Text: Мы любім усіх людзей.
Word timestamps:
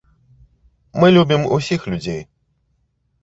Мы 1.03 1.09
любім 1.17 1.41
усіх 1.57 1.85
людзей. 1.91 2.21